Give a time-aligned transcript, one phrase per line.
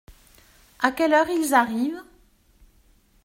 [0.79, 2.01] À quelle heure ils arrivent?